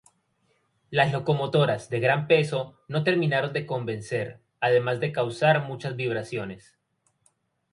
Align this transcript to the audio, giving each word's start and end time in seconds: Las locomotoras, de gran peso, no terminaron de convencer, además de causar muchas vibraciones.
Las 0.89 1.11
locomotoras, 1.11 1.91
de 1.91 1.99
gran 1.99 2.25
peso, 2.27 2.75
no 2.87 3.03
terminaron 3.03 3.53
de 3.53 3.67
convencer, 3.67 4.39
además 4.59 4.99
de 4.99 5.11
causar 5.11 5.67
muchas 5.67 5.95
vibraciones. 5.95 6.75